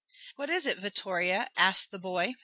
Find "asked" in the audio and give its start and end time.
1.55-1.91